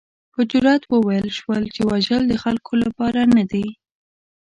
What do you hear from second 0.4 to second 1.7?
جرات وویل شول